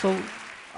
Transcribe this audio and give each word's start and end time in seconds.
So 0.00 0.16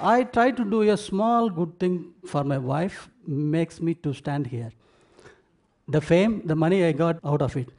I 0.01 0.23
try 0.23 0.51
to 0.51 0.63
do 0.65 0.81
a 0.81 0.97
small 0.97 1.49
good 1.49 1.79
thing 1.79 2.13
for 2.27 2.43
my 2.43 2.57
wife, 2.57 3.09
makes 3.25 3.79
me 3.79 3.93
to 4.05 4.13
stand 4.13 4.47
here. 4.47 4.71
The 5.87 6.01
fame, 6.01 6.41
the 6.45 6.55
money 6.55 6.83
I 6.83 6.91
got 6.91 7.19
out 7.23 7.41
of 7.41 7.55
it. 7.55 7.69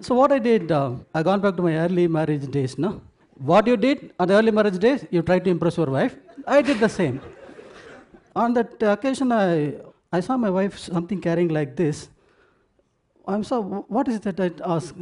So 0.00 0.14
what 0.14 0.30
I 0.30 0.38
did, 0.38 0.70
uh, 0.70 0.92
I 1.14 1.22
gone 1.22 1.40
back 1.40 1.56
to 1.56 1.62
my 1.62 1.76
early 1.76 2.06
marriage 2.06 2.46
days. 2.50 2.76
No, 2.76 3.00
what 3.38 3.66
you 3.66 3.76
did 3.76 4.12
on 4.20 4.28
the 4.28 4.34
early 4.34 4.50
marriage 4.50 4.78
days, 4.78 5.06
you 5.10 5.22
tried 5.22 5.44
to 5.44 5.50
impress 5.50 5.76
your 5.76 5.86
wife. 5.86 6.16
I 6.46 6.60
did 6.62 6.78
the 6.80 6.88
same. 6.88 7.20
On 8.36 8.52
that 8.54 8.82
occasion, 8.82 9.32
I 9.32 9.74
I 10.12 10.20
saw 10.20 10.36
my 10.36 10.50
wife 10.50 10.78
something 10.78 11.20
carrying 11.20 11.48
like 11.48 11.76
this. 11.76 12.08
I'm 13.26 13.44
so, 13.44 13.62
what 13.88 14.08
is 14.08 14.20
that? 14.20 14.40
I 14.40 14.50
asked. 14.64 14.94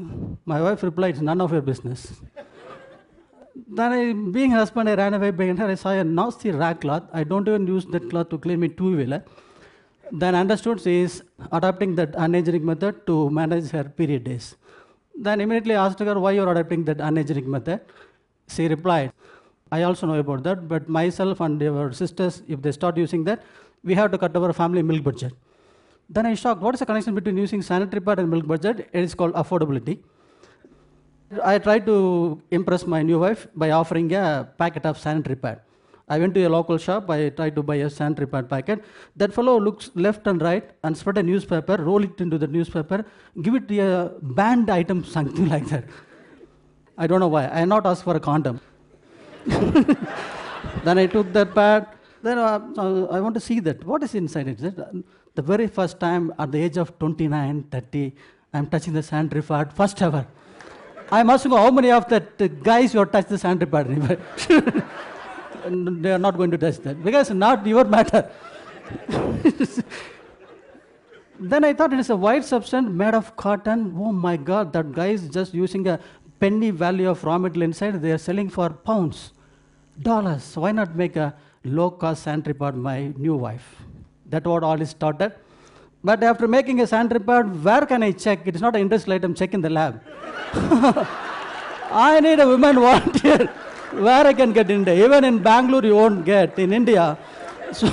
My 0.44 0.60
wife 0.60 0.82
replied, 0.82 1.20
none 1.22 1.40
of 1.40 1.52
your 1.52 1.60
business. 1.62 2.20
Then 3.68 3.92
I, 3.92 4.12
being 4.30 4.50
husband, 4.50 4.88
I 4.88 4.94
ran 4.94 5.14
away 5.14 5.30
behind 5.30 5.58
her. 5.58 5.66
I 5.66 5.74
saw 5.74 5.90
a 5.90 6.04
nasty 6.04 6.50
rag 6.50 6.80
cloth. 6.80 7.04
I 7.12 7.24
don't 7.24 7.48
even 7.48 7.66
use 7.66 7.86
that 7.86 8.10
cloth 8.10 8.28
to 8.30 8.38
clean 8.38 8.60
my 8.60 8.68
two-wheeler. 8.68 9.24
Then 10.12 10.34
understood 10.34 10.80
she 10.80 11.00
is 11.00 11.22
adopting 11.52 11.94
that 11.96 12.14
unhygienic 12.16 12.62
method 12.62 13.06
to 13.06 13.30
manage 13.30 13.70
her 13.70 13.84
period 13.84 14.24
days. 14.24 14.56
Then 15.18 15.40
immediately 15.40 15.74
asked 15.74 15.98
her 15.98 16.20
why 16.20 16.32
you're 16.32 16.50
adopting 16.50 16.84
that 16.84 17.00
unhygienic 17.00 17.46
method. 17.46 17.80
She 18.48 18.68
replied, 18.68 19.12
I 19.72 19.82
also 19.82 20.06
know 20.06 20.18
about 20.18 20.42
that, 20.44 20.68
but 20.68 20.88
myself 20.88 21.40
and 21.40 21.60
our 21.62 21.92
sisters, 21.92 22.42
if 22.46 22.62
they 22.62 22.72
start 22.72 22.96
using 22.96 23.24
that, 23.24 23.42
we 23.82 23.94
have 23.94 24.12
to 24.12 24.18
cut 24.18 24.36
our 24.36 24.52
family 24.52 24.82
milk 24.82 25.02
budget. 25.02 25.32
Then 26.08 26.26
I 26.26 26.34
shocked, 26.34 26.60
what 26.60 26.74
is 26.74 26.80
the 26.80 26.86
connection 26.86 27.14
between 27.14 27.36
using 27.36 27.62
sanitary 27.62 28.00
pad 28.00 28.20
and 28.20 28.30
milk 28.30 28.46
budget? 28.46 28.88
It 28.92 29.02
is 29.02 29.14
called 29.14 29.32
affordability. 29.32 29.98
I 31.42 31.58
tried 31.58 31.86
to 31.86 32.40
impress 32.50 32.86
my 32.86 33.02
new 33.02 33.18
wife 33.18 33.48
by 33.54 33.70
offering 33.70 34.12
a 34.12 34.48
packet 34.58 34.86
of 34.86 34.98
sanitary 34.98 35.36
pad. 35.36 35.60
I 36.08 36.20
went 36.20 36.34
to 36.34 36.44
a 36.44 36.48
local 36.48 36.78
shop, 36.78 37.10
I 37.10 37.30
tried 37.30 37.56
to 37.56 37.64
buy 37.64 37.76
a 37.76 37.90
sanitary 37.90 38.28
pad 38.28 38.48
packet. 38.48 38.84
That 39.16 39.32
fellow 39.32 39.58
looks 39.58 39.90
left 39.96 40.28
and 40.28 40.40
right 40.40 40.70
and 40.84 40.96
spread 40.96 41.18
a 41.18 41.22
newspaper, 41.22 41.76
roll 41.78 42.04
it 42.04 42.20
into 42.20 42.38
the 42.38 42.46
newspaper, 42.46 43.04
give 43.42 43.56
it 43.56 43.70
a 43.72 44.12
banned 44.22 44.70
item, 44.70 45.04
something 45.16 45.48
like 45.48 45.66
that. 45.66 45.84
I 46.96 47.08
don't 47.08 47.20
know 47.20 47.28
why. 47.28 47.48
I 47.48 47.64
not 47.64 47.86
asked 47.86 48.04
for 48.04 48.14
a 48.14 48.20
condom. 48.20 48.60
then 49.46 50.98
I 50.98 51.06
took 51.06 51.32
that 51.32 51.54
pad. 51.54 51.88
Then 52.22 52.38
uh, 52.38 52.60
uh, 52.78 53.04
I 53.06 53.20
want 53.20 53.34
to 53.34 53.40
see 53.40 53.60
that. 53.60 53.84
What 53.84 54.02
is 54.02 54.14
inside 54.14 54.48
it? 54.48 54.58
The 55.34 55.42
very 55.42 55.66
first 55.66 55.98
time 55.98 56.32
at 56.38 56.52
the 56.52 56.58
age 56.62 56.76
of 56.76 56.96
29, 56.98 57.64
30, 57.64 58.14
I'm 58.54 58.68
touching 58.68 58.92
the 58.92 59.02
sanitary 59.02 59.42
pad, 59.42 59.72
first 59.72 60.00
ever. 60.00 60.26
I 61.10 61.22
must 61.22 61.46
know 61.46 61.56
how 61.56 61.70
many 61.70 61.90
of 61.90 62.08
that 62.08 62.40
uh, 62.40 62.48
guys 62.48 62.92
who 62.92 62.98
have 62.98 63.12
touched 63.12 63.28
the 63.28 63.38
sanitary 63.38 63.70
pad. 63.70 63.86
they 66.02 66.12
are 66.12 66.18
not 66.18 66.36
going 66.36 66.50
to 66.50 66.58
touch 66.58 66.78
that 66.78 67.02
because 67.02 67.30
not 67.30 67.66
your 67.66 67.84
matter. 67.84 68.28
then 71.38 71.64
I 71.64 71.72
thought 71.72 71.92
it 71.92 72.00
is 72.00 72.10
a 72.10 72.16
white 72.16 72.44
substance 72.44 72.88
made 72.90 73.14
of 73.14 73.36
cotton. 73.36 73.94
Oh 73.96 74.12
my 74.12 74.36
God, 74.36 74.72
that 74.72 74.92
guy 74.92 75.08
is 75.08 75.28
just 75.28 75.54
using 75.54 75.86
a 75.86 76.00
penny 76.40 76.70
value 76.70 77.08
of 77.08 77.22
raw 77.24 77.38
material 77.38 77.62
inside. 77.70 78.02
They 78.02 78.12
are 78.12 78.18
selling 78.18 78.48
for 78.48 78.70
pounds, 78.70 79.32
dollars. 80.00 80.56
Why 80.56 80.72
not 80.72 80.96
make 80.96 81.14
a 81.16 81.34
low 81.64 81.90
cost 81.90 82.24
sanitary 82.24 82.54
pad 82.54 82.76
my 82.76 83.12
new 83.16 83.36
wife? 83.36 83.82
That 84.28 84.44
what 84.44 84.64
all 84.64 84.80
is 84.80 84.90
started. 84.90 85.32
But 86.02 86.22
after 86.22 86.46
making 86.46 86.80
a 86.80 86.86
sanitary 86.86 87.20
pad, 87.20 87.64
where 87.64 87.84
can 87.86 88.02
I 88.02 88.12
check? 88.12 88.46
It 88.46 88.54
is 88.54 88.62
not 88.62 88.74
an 88.76 88.82
industrial 88.82 89.16
item, 89.16 89.34
check 89.34 89.54
in 89.54 89.60
the 89.60 89.70
lab. 89.70 90.00
I 91.90 92.20
need 92.20 92.38
a 92.40 92.46
woman 92.46 92.76
volunteer 92.76 93.46
where 93.92 94.26
I 94.26 94.32
can 94.32 94.52
get 94.52 94.70
in 94.70 94.84
there. 94.84 95.04
Even 95.04 95.24
in 95.24 95.42
Bangalore, 95.42 95.84
you 95.84 95.96
won't 95.96 96.24
get. 96.24 96.58
In 96.58 96.72
India, 96.72 97.18
so, 97.72 97.88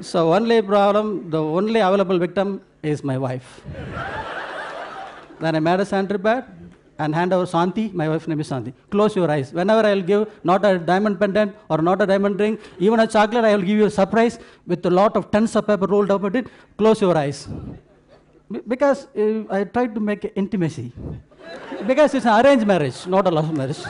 so 0.00 0.34
only 0.34 0.62
problem, 0.62 1.30
the 1.30 1.42
only 1.42 1.80
available 1.80 2.18
victim 2.18 2.60
is 2.82 3.02
my 3.02 3.18
wife. 3.18 3.60
then 5.40 5.56
I 5.56 5.60
made 5.60 5.80
a 5.80 5.86
sanitary 5.86 6.18
pad 6.18 6.44
and 7.02 7.14
hand 7.18 7.32
over 7.36 7.46
Santi, 7.54 7.84
my 8.00 8.06
wife's 8.10 8.28
name 8.30 8.40
is 8.44 8.48
Santi. 8.52 8.72
Close 8.94 9.14
your 9.20 9.30
eyes. 9.34 9.48
Whenever 9.58 9.82
I 9.88 9.94
will 9.94 10.06
give 10.12 10.22
not 10.50 10.64
a 10.70 10.78
diamond 10.90 11.18
pendant 11.22 11.56
or 11.68 11.78
not 11.88 12.02
a 12.04 12.06
diamond 12.12 12.38
ring, 12.44 12.58
even 12.78 13.00
a 13.00 13.06
chocolate, 13.06 13.44
I 13.44 13.52
will 13.56 13.66
give 13.70 13.78
you 13.82 13.86
a 13.86 13.94
surprise 14.00 14.38
with 14.66 14.84
a 14.86 14.90
lot 15.00 15.16
of 15.16 15.30
tons 15.30 15.56
of 15.56 15.66
paper 15.66 15.86
rolled 15.86 16.10
up 16.10 16.22
with 16.22 16.36
it. 16.36 16.46
Close 16.76 17.00
your 17.00 17.16
eyes. 17.16 17.48
Because 18.72 19.06
uh, 19.16 19.44
I 19.50 19.64
tried 19.64 19.94
to 19.94 20.00
make 20.00 20.32
intimacy. 20.34 20.92
because 21.86 22.14
it's 22.14 22.26
an 22.26 22.44
arranged 22.44 22.66
marriage, 22.66 23.06
not 23.06 23.26
a 23.26 23.30
love 23.30 23.52
marriage. 23.56 23.78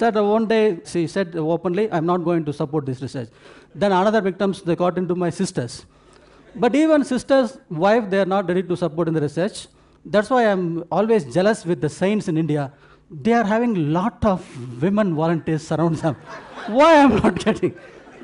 said 0.00 0.14
one 0.14 0.46
day 0.46 0.78
she 0.90 1.06
said 1.06 1.34
openly, 1.36 1.90
I'm 1.92 2.06
not 2.06 2.24
going 2.28 2.44
to 2.44 2.52
support 2.52 2.86
this 2.86 3.00
research. 3.02 3.28
Then 3.74 3.92
another 3.92 4.20
victims 4.20 4.62
they 4.62 4.76
got 4.76 4.98
into 4.98 5.14
my 5.14 5.30
sisters. 5.30 5.86
But 6.54 6.74
even 6.74 7.04
sisters' 7.04 7.58
wife, 7.68 8.10
they 8.10 8.20
are 8.20 8.26
not 8.26 8.48
ready 8.48 8.62
to 8.62 8.76
support 8.76 9.08
in 9.08 9.14
the 9.14 9.20
research. 9.20 9.68
That's 10.04 10.30
why 10.30 10.44
I'm 10.50 10.84
always 10.90 11.24
jealous 11.32 11.64
with 11.64 11.80
the 11.80 11.88
saints 11.88 12.28
in 12.28 12.36
India. 12.36 12.72
They 13.10 13.32
are 13.32 13.44
having 13.44 13.92
lot 13.92 14.24
of 14.24 14.44
women 14.82 15.14
volunteers 15.14 15.70
around 15.72 15.96
them. 15.96 16.14
why 16.66 17.02
I'm 17.02 17.16
not 17.16 17.38
getting? 17.44 17.74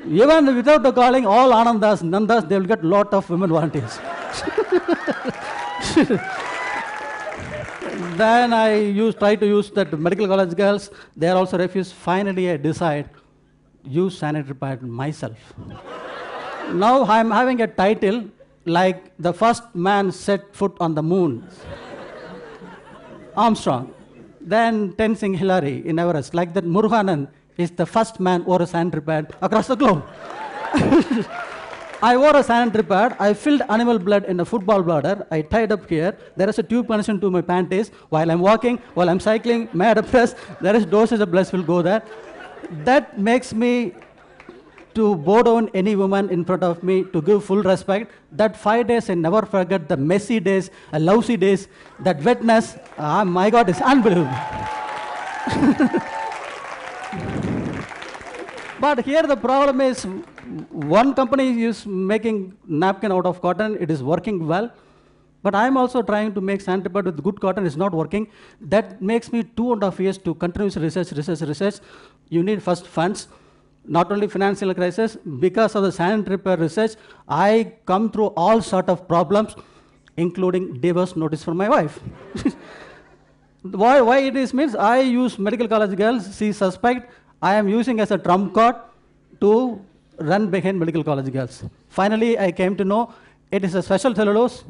Even 0.09 0.55
without 0.55 0.83
the 0.83 0.91
calling, 0.91 1.25
all 1.25 1.51
Anandas, 1.51 2.01
Nandas, 2.01 2.47
they 2.47 2.57
will 2.57 2.65
get 2.65 2.83
lot 2.83 3.13
of 3.13 3.29
women 3.29 3.49
volunteers. 3.49 3.99
then 8.17 8.53
I 8.53 8.75
use, 8.75 9.15
try 9.15 9.35
to 9.35 9.45
use 9.45 9.69
that 9.71 9.99
medical 9.99 10.27
college 10.27 10.55
girls. 10.55 10.89
They 11.15 11.27
are 11.27 11.35
also 11.35 11.57
refused. 11.57 11.93
Finally, 11.93 12.51
I 12.51 12.57
decide 12.57 13.09
use 13.83 14.17
sanitary 14.17 14.55
pad 14.55 14.81
myself 14.81 15.53
now 16.73 17.03
I'm 17.05 17.31
having 17.31 17.61
a 17.61 17.67
title 17.67 18.25
like 18.65 19.11
the 19.17 19.33
first 19.33 19.63
man 19.73 20.11
set 20.11 20.55
foot 20.55 20.75
on 20.79 20.95
the 20.95 21.03
moon. 21.03 21.47
Armstrong. 23.37 23.93
Then 24.41 24.93
Tenzing 24.93 25.35
Hillary 25.35 25.85
in 25.85 25.99
Everest. 25.99 26.33
Like 26.33 26.53
that 26.53 26.65
Muruganan 26.65 27.27
is 27.57 27.71
the 27.71 27.85
first 27.85 28.19
man 28.19 28.43
wore 28.45 28.61
a 28.61 28.67
sanitary 28.67 29.01
pad 29.01 29.33
across 29.41 29.67
the 29.67 29.75
globe. 29.75 30.03
I 32.01 32.15
wore 32.15 32.35
a 32.35 32.43
sanitary 32.43 32.83
pad. 32.83 33.15
I 33.19 33.33
filled 33.33 33.61
animal 33.69 33.97
blood 33.97 34.25
in 34.25 34.39
a 34.39 34.45
football 34.45 34.83
bladder. 34.83 35.25
I 35.31 35.41
tied 35.41 35.71
up 35.71 35.89
here. 35.89 36.15
There 36.35 36.47
is 36.47 36.59
a 36.59 36.63
tube 36.63 36.87
connection 36.87 37.19
to 37.21 37.31
my 37.31 37.41
panties. 37.41 37.89
While 38.09 38.29
I'm 38.29 38.39
walking, 38.39 38.77
while 38.93 39.09
I'm 39.09 39.19
cycling, 39.19 39.67
mad 39.73 40.05
press, 40.07 40.35
there 40.61 40.75
is 40.75 40.85
doses 40.85 41.19
of 41.19 41.31
blood 41.31 41.51
will 41.51 41.63
go 41.63 41.81
there. 41.81 42.03
That 42.83 43.17
makes 43.17 43.53
me 43.53 43.93
to 44.97 45.05
bow 45.27 45.39
down 45.47 45.69
any 45.81 45.93
woman 46.01 46.29
in 46.35 46.43
front 46.49 46.63
of 46.67 46.83
me 46.89 46.95
to 47.13 47.21
give 47.21 47.39
full 47.49 47.61
respect. 47.71 48.11
That 48.31 48.57
five 48.65 48.83
days 48.91 49.09
I 49.09 49.15
never 49.15 49.41
forget 49.55 49.87
the 49.87 49.97
messy 50.11 50.39
days, 50.39 50.69
the 50.91 50.99
lousy 50.99 51.37
days, 51.37 51.67
that 51.99 52.23
wetness. 52.23 52.77
Ah, 52.97 53.23
my 53.23 53.49
God, 53.49 53.69
it's 53.69 53.81
unbelievable. 53.81 54.31
but 58.79 59.05
here 59.05 59.23
the 59.33 59.37
problem 59.37 59.81
is 59.81 60.05
one 60.97 61.13
company 61.13 61.63
is 61.63 61.85
making 61.85 62.57
napkin 62.67 63.11
out 63.11 63.25
of 63.25 63.41
cotton. 63.41 63.77
It 63.79 63.91
is 63.91 64.03
working 64.03 64.47
well. 64.47 64.71
But 65.43 65.53
I'm 65.55 65.77
also 65.77 66.01
trying 66.01 66.33
to 66.33 66.41
make 66.41 66.61
sandpaper 66.61 67.01
with 67.01 67.23
good 67.23 67.39
cotton. 67.39 67.67
It's 67.67 67.75
not 67.75 67.93
working. 67.93 68.27
That 68.59 68.99
makes 69.01 69.31
me 69.31 69.43
two 69.43 69.73
and 69.73 69.83
a 69.83 69.91
half 69.91 69.99
years 69.99 70.17
to 70.19 70.33
continuous 70.33 70.77
research, 70.77 71.11
research, 71.11 71.41
research. 71.41 71.75
You 72.29 72.41
need 72.43 72.63
first 72.63 72.87
funds 72.87 73.27
not 73.87 74.11
only 74.11 74.27
financial 74.27 74.73
crisis, 74.73 75.17
because 75.39 75.75
of 75.75 75.83
the 75.83 75.91
sanitary 75.91 76.35
repair 76.35 76.57
research, 76.57 76.93
I 77.27 77.73
come 77.85 78.11
through 78.11 78.27
all 78.27 78.61
sort 78.61 78.89
of 78.89 79.07
problems, 79.07 79.55
including 80.17 80.79
divorce 80.79 81.15
notice 81.15 81.43
for 81.43 81.53
my 81.53 81.69
wife. 81.69 81.99
why, 83.61 84.01
why 84.01 84.19
it 84.19 84.35
is 84.35 84.53
means 84.53 84.75
I 84.75 84.99
use 84.99 85.39
medical 85.39 85.67
college 85.67 85.95
girls, 85.97 86.37
she 86.37 86.51
suspect 86.51 87.11
I 87.41 87.55
am 87.55 87.67
using 87.69 87.99
as 87.99 88.11
a 88.11 88.17
trump 88.17 88.53
card 88.53 88.75
to 89.41 89.79
run 90.17 90.49
behind 90.49 90.79
medical 90.79 91.03
college 91.03 91.31
girls. 91.31 91.63
Finally, 91.89 92.37
I 92.39 92.51
came 92.51 92.75
to 92.77 92.83
know 92.83 93.13
it 93.51 93.63
is 93.63 93.75
a 93.75 93.81
special 93.81 94.13
cellulose 94.15 94.63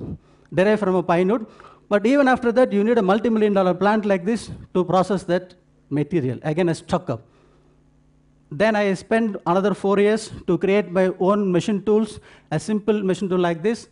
derived 0.53 0.79
from 0.79 0.95
a 0.95 1.03
pine 1.03 1.29
wood, 1.29 1.45
but 1.89 2.05
even 2.05 2.27
after 2.27 2.51
that, 2.51 2.73
you 2.73 2.83
need 2.83 2.97
a 2.97 3.01
multi-million 3.01 3.53
dollar 3.53 3.73
plant 3.73 4.05
like 4.05 4.25
this 4.25 4.51
to 4.73 4.83
process 4.83 5.23
that 5.23 5.55
material. 5.89 6.37
Again, 6.43 6.69
a 6.69 6.75
struck 6.75 7.09
up. 7.09 7.21
Then 8.51 8.75
I 8.75 8.93
spent 8.93 9.35
another 9.45 9.73
four 9.73 9.99
years 9.99 10.31
to 10.47 10.57
create 10.57 10.89
my 10.91 11.11
own 11.19 11.51
machine 11.51 11.83
tools, 11.83 12.19
a 12.51 12.59
simple 12.59 13.03
machine 13.03 13.29
tool 13.29 13.39
like 13.39 13.61
this. 13.61 13.89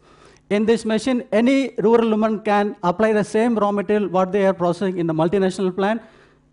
In 0.50 0.66
this 0.66 0.86
machine, 0.86 1.24
any 1.32 1.74
rural 1.80 2.10
woman 2.10 2.40
can 2.42 2.76
apply 2.84 3.14
the 3.14 3.24
same 3.24 3.58
raw 3.58 3.72
material 3.72 4.08
what 4.08 4.32
they 4.32 4.46
are 4.46 4.54
processing 4.54 4.98
in 4.98 5.08
the 5.08 5.14
multinational 5.14 5.76
plant. 5.76 6.02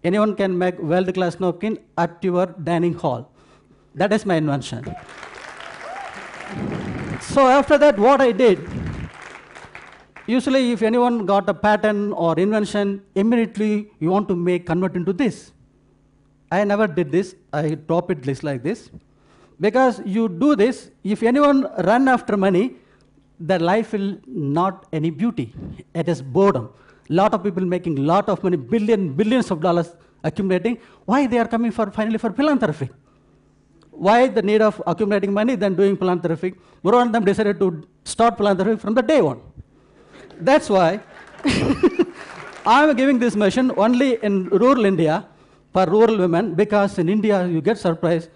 Anyone 0.03 0.35
can 0.35 0.57
make 0.57 0.79
world-class 0.79 1.39
napkin 1.39 1.79
at 1.97 2.19
your 2.23 2.47
dining 2.47 2.95
hall. 2.95 3.31
That 3.95 4.13
is 4.13 4.27
my 4.27 4.37
invention. 4.37 4.85
so 7.21 7.47
after 7.47 7.79
that, 7.79 7.99
what 7.99 8.21
I 8.21 8.33
did, 8.33 8.59
Usually, 10.27 10.71
if 10.71 10.83
anyone 10.83 11.27
got 11.27 11.49
a 11.49 11.55
patent 11.55 12.15
or 12.17 12.39
invention, 12.39 13.03
immediately 13.17 13.91
you 13.99 14.11
want 14.11 14.29
to 14.29 14.37
make 14.37 14.67
convert 14.67 14.95
into 14.95 15.13
this. 15.13 15.51
I 16.57 16.65
never 16.71 16.87
did 16.99 17.11
this. 17.17 17.29
I 17.53 17.75
drop 17.89 18.11
it 18.15 18.27
list 18.29 18.43
like 18.49 18.63
this. 18.69 18.91
Because 19.65 20.03
you 20.05 20.29
do 20.29 20.51
this, 20.63 20.91
if 21.03 21.23
anyone 21.23 21.59
run 21.91 22.09
after 22.15 22.37
money, 22.37 22.65
their 23.49 23.63
life 23.71 23.93
will 23.95 24.11
not 24.27 24.87
any 24.93 25.11
beauty. 25.11 25.47
It 25.95 26.09
is 26.09 26.21
boredom. 26.37 26.67
Lot 27.09 27.33
of 27.35 27.43
people 27.47 27.65
making 27.65 27.97
lot 28.13 28.29
of 28.29 28.43
money, 28.43 28.59
billion, 28.75 29.13
billions 29.21 29.51
of 29.51 29.61
dollars 29.61 29.89
accumulating. 30.25 30.79
Why 31.05 31.27
they 31.27 31.39
are 31.39 31.49
coming 31.55 31.73
for 31.79 31.87
finally 31.91 32.19
for 32.19 32.33
philanthropy? 32.33 32.89
Why 33.91 34.29
the 34.29 34.43
need 34.43 34.63
of 34.63 34.83
accumulating 34.87 35.33
money 35.33 35.55
than 35.57 35.75
doing 35.75 35.97
philanthropy? 35.97 36.55
More 36.83 37.01
of 37.01 37.13
them 37.13 37.25
decided 37.25 37.59
to 37.61 37.87
start 38.05 38.37
philanthropy 38.37 38.77
from 38.85 38.95
the 38.95 39.03
day 39.03 39.21
one. 39.21 39.41
That's 40.41 40.69
why 40.69 41.01
I'm 42.67 42.95
giving 42.97 43.19
this 43.19 43.37
mission 43.37 43.73
only 43.77 44.11
in 44.23 44.49
rural 44.49 44.85
India 44.93 45.27
for 45.73 45.87
rural 45.87 46.19
women 46.19 46.55
because 46.55 46.99
in 46.99 47.09
India 47.09 47.47
you 47.47 47.61
get 47.61 47.79
surprised 47.79 48.29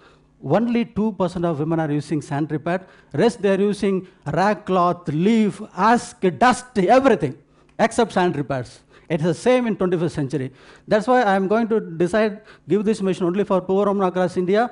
only 0.43 0.85
2% 0.85 1.45
of 1.45 1.59
women 1.59 1.79
are 1.79 1.91
using 1.91 2.21
sanitary 2.21 2.59
pad. 2.59 2.85
Rest 3.13 3.41
they 3.41 3.53
are 3.55 3.59
using 3.59 4.07
rag 4.33 4.65
cloth, 4.65 5.07
leaf, 5.07 5.61
ask, 5.75 6.19
dust, 6.37 6.77
everything 6.77 7.37
except 7.79 8.11
sanitary 8.11 8.43
pads. 8.43 8.81
It's 9.09 9.23
the 9.23 9.33
same 9.33 9.67
in 9.67 9.75
21st 9.77 10.11
century. 10.11 10.51
That's 10.87 11.07
why 11.07 11.23
I'm 11.23 11.47
going 11.47 11.67
to 11.69 11.79
decide 11.79 12.41
give 12.67 12.83
this 12.83 13.01
mission 13.01 13.25
only 13.25 13.45
for 13.45 13.61
poor 13.61 13.85
women 13.85 14.05
across 14.05 14.35
India. 14.37 14.69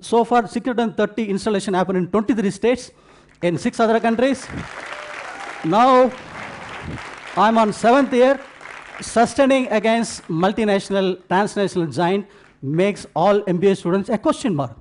So 0.00 0.24
far, 0.24 0.46
630 0.46 1.28
installation 1.28 1.74
happened 1.74 1.98
in 1.98 2.08
23 2.08 2.50
states, 2.50 2.92
in 3.42 3.58
six 3.58 3.80
other 3.80 3.98
countries. 3.98 4.46
Now, 5.64 6.12
I'm 7.36 7.58
on 7.58 7.72
seventh 7.72 8.12
year. 8.12 8.38
Sustaining 9.00 9.68
against 9.68 10.26
multinational, 10.26 11.18
transnational 11.28 11.86
giant 11.86 12.26
makes 12.60 13.06
all 13.14 13.42
MBA 13.42 13.76
students 13.76 14.08
a 14.08 14.18
question 14.18 14.54
mark. 14.54 14.76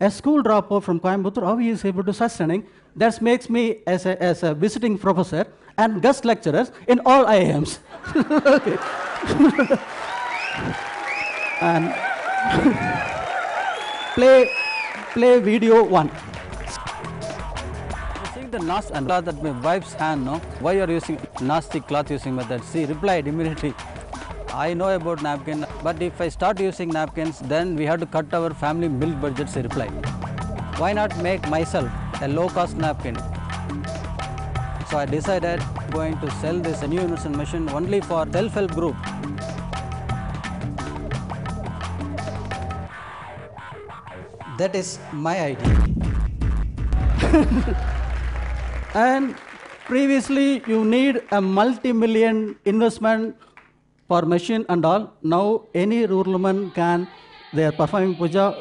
A 0.00 0.10
school 0.10 0.42
dropout 0.42 0.84
from 0.84 1.00
Coimbatore, 1.00 1.44
how 1.44 1.56
he 1.56 1.70
is 1.70 1.84
able 1.84 2.04
to 2.04 2.12
sustaining? 2.12 2.66
That 2.94 3.20
makes 3.20 3.50
me 3.50 3.78
as 3.86 4.06
a, 4.06 4.22
as 4.22 4.42
a 4.42 4.54
visiting 4.54 4.98
professor 4.98 5.46
and 5.76 6.02
guest 6.02 6.24
lecturers 6.24 6.70
in 6.86 7.00
all 7.04 7.24
IIMs. 7.24 7.78
and 11.60 11.92
play, 14.14 14.50
play 15.12 15.40
video 15.40 15.82
one. 15.82 16.10
The 18.52 18.58
nas 18.58 18.90
and 18.90 19.06
cloth 19.06 19.28
at 19.28 19.42
my 19.42 19.50
wife's 19.62 19.94
hand, 19.94 20.26
no? 20.26 20.34
Why 20.60 20.72
you 20.72 20.82
are 20.82 20.90
using 20.90 21.18
nasty 21.40 21.80
cloth 21.80 22.10
using 22.10 22.34
method? 22.34 22.60
She 22.70 22.84
replied 22.84 23.26
immediately. 23.26 23.72
I 24.52 24.74
know 24.74 24.94
about 24.94 25.22
napkin, 25.22 25.64
but 25.82 26.02
if 26.02 26.20
I 26.20 26.28
start 26.28 26.60
using 26.60 26.90
napkins, 26.90 27.38
then 27.38 27.74
we 27.76 27.86
have 27.86 28.00
to 28.00 28.06
cut 28.06 28.34
our 28.34 28.50
family 28.52 28.88
milk 28.88 29.18
budget, 29.22 29.48
she 29.48 29.60
replied. 29.62 29.90
Why 30.76 30.92
not 30.92 31.16
make 31.22 31.48
myself 31.48 31.90
a 32.20 32.28
low 32.28 32.50
cost 32.50 32.76
napkin? 32.76 33.16
So 34.90 34.98
I 34.98 35.06
decided 35.06 35.62
going 35.90 36.18
to 36.18 36.30
sell 36.32 36.58
this 36.58 36.82
new 36.82 37.00
universal 37.00 37.30
machine 37.30 37.70
only 37.70 38.02
for 38.02 38.30
self-help 38.30 38.72
group. 38.72 38.96
That 44.58 44.74
is 44.74 44.98
my 45.10 45.40
idea. 45.40 45.88
and 48.94 49.34
previously 49.86 50.62
you 50.66 50.84
need 50.84 51.22
a 51.30 51.40
multi-million 51.40 52.56
investment 52.64 53.36
for 54.08 54.22
machine 54.22 54.66
and 54.68 54.84
all. 54.84 55.12
Now 55.22 55.66
any 55.74 56.06
rural 56.06 56.32
woman 56.32 56.70
can, 56.70 57.08
they 57.52 57.64
are 57.64 57.72
performing 57.72 58.16
puja. 58.16 58.54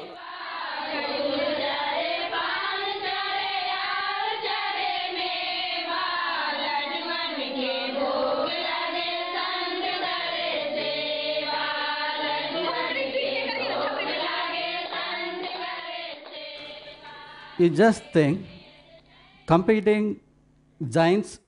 You 17.57 17.69
just 17.69 18.01
think 18.11 18.47
competing 19.51 20.03
giants, 20.98 21.39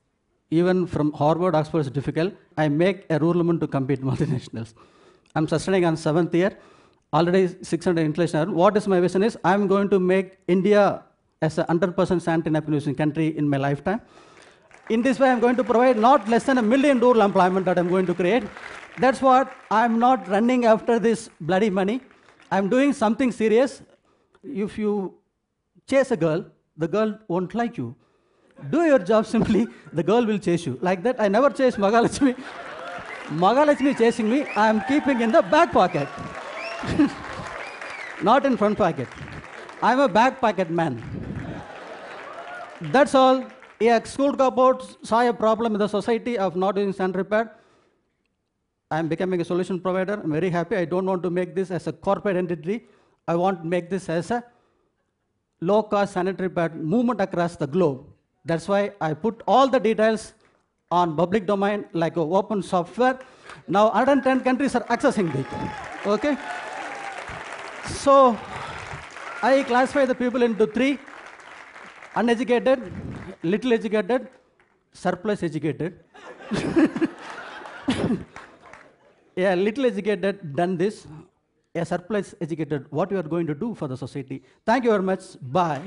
even 0.60 0.86
from 0.94 1.12
Harvard, 1.14 1.56
Oxford 1.60 1.82
is 1.86 1.90
difficult. 2.00 2.34
I 2.58 2.68
make 2.68 3.06
a 3.10 3.18
rural 3.18 3.58
to 3.64 3.68
compete 3.76 4.02
multinationals. 4.10 4.74
I'm 5.36 5.48
sustaining 5.48 5.86
on 5.86 5.96
seventh 5.96 6.36
year, 6.36 6.52
already 7.14 7.44
600 7.48 8.02
international. 8.02 8.54
What 8.54 8.76
is 8.78 8.88
my 8.94 9.00
vision 9.00 9.24
is 9.24 9.38
I'm 9.44 9.68
going 9.68 9.90
to 9.90 10.00
make 10.00 10.38
India 10.48 11.04
as 11.42 11.58
a 11.58 11.64
100% 11.64 12.22
sanitary 12.22 12.54
napkin 12.56 12.74
using 12.74 12.96
country 12.96 13.28
in 13.38 13.48
my 13.54 13.58
lifetime. 13.58 14.02
In 14.90 15.02
this 15.02 15.18
way, 15.20 15.30
I'm 15.32 15.40
going 15.40 15.56
to 15.56 15.64
provide 15.64 15.98
not 15.98 16.28
less 16.28 16.44
than 16.44 16.58
a 16.58 16.62
million 16.62 17.00
rural 17.00 17.22
employment 17.22 17.66
that 17.68 17.80
I'm 17.80 17.90
going 17.90 18.06
to 18.08 18.14
create. 18.14 18.44
That's 19.00 19.22
what 19.22 19.54
I'm 19.72 19.98
not 19.98 20.28
running 20.28 20.66
after 20.66 21.00
this 21.00 21.30
bloody 21.40 21.70
money. 21.70 22.02
I'm 22.52 22.68
doing 22.70 22.92
something 22.92 23.32
serious. 23.32 23.82
If 24.44 24.78
you 24.78 24.94
chase 25.88 26.12
a 26.12 26.18
girl, 26.18 26.46
the 26.78 26.88
girl 26.88 27.18
won't 27.28 27.54
like 27.54 27.78
you. 27.78 27.96
Do 28.70 28.84
your 28.84 29.00
job 29.00 29.26
simply, 29.26 29.68
the 29.92 30.04
girl 30.04 30.26
will 30.26 30.38
chase 30.38 30.66
you. 30.66 30.78
Like 30.82 31.04
that, 31.04 31.20
I 31.20 31.28
never 31.28 31.50
chase 31.50 31.76
Magalakshmi. 31.76 32.36
Magalakshmi 33.30 33.98
chasing 33.98 34.30
me, 34.30 34.46
I 34.56 34.70
am 34.70 34.82
keeping 34.88 35.22
in 35.22 35.32
the 35.32 35.42
back 35.42 35.72
pocket. 35.72 36.08
Not 38.22 38.46
in 38.46 38.58
front 38.58 38.78
pocket. 38.78 39.08
I'm 39.82 40.00
a 40.00 40.08
back 40.08 40.40
pocket 40.40 40.70
man. 40.70 41.04
That's 42.80 43.16
all. 43.16 43.46
A 43.82 44.02
school 44.06 44.34
cupboard 44.34 44.82
saw 45.02 45.28
a 45.28 45.34
problem 45.34 45.74
in 45.74 45.80
the 45.80 45.88
society 45.88 46.38
of 46.38 46.56
not 46.56 46.78
using 46.78 46.94
sanitary 46.94 47.26
pad. 47.26 47.50
I'm 48.90 49.10
becoming 49.10 49.42
a 49.42 49.46
solution 49.46 49.80
provider. 49.82 50.14
I'm 50.24 50.32
very 50.32 50.50
happy. 50.50 50.78
I 50.78 50.86
don't 50.86 51.06
want 51.06 51.22
to 51.24 51.30
make 51.30 51.54
this 51.54 51.70
as 51.70 51.88
a 51.88 51.92
corporate 51.92 52.38
entity. 52.38 52.86
I 53.28 53.36
want 53.36 53.64
to 53.64 53.68
make 53.68 53.90
this 53.90 54.08
as 54.08 54.32
a 54.32 54.44
low-cost 55.70 56.14
sanitary 56.14 56.50
pad 56.50 56.76
movement 56.94 57.22
across 57.22 57.56
the 57.56 57.68
globe. 57.68 58.06
That's 58.46 58.68
why 58.68 58.92
I 59.00 59.14
put 59.14 59.42
all 59.48 59.68
the 59.68 59.80
details 59.80 60.34
on 60.92 61.16
public 61.16 61.46
domain 61.46 61.86
like 61.94 62.18
open 62.18 62.62
software. 62.62 63.20
Now 63.68 63.86
110 63.92 64.42
countries 64.42 64.76
are 64.76 64.86
accessing 64.96 65.34
it. 65.42 65.48
Okay? 66.06 66.38
So 68.04 68.38
I 69.42 69.64
classify 69.64 70.06
the 70.06 70.16
people 70.16 70.44
into 70.44 70.68
three, 70.68 71.00
uneducated, 72.16 72.92
little 73.44 73.74
educated, 73.74 74.28
surplus 74.94 75.44
educated. 75.44 76.00
a 79.38 79.56
little 79.56 79.86
educated 79.86 80.56
done 80.56 80.78
this, 80.78 81.08
a 81.76 81.86
surplus 81.86 82.36
educated, 82.40 82.86
what 82.92 83.12
you 83.12 83.18
are 83.18 83.24
going 83.24 83.48
to 83.48 83.56
do 83.56 83.74
for 83.74 83.88
the 83.88 83.98
society. 83.98 84.44
Thank 84.66 84.84
you 84.84 84.92
very 84.92 85.04
much. 85.04 85.22
Bye. 85.42 85.82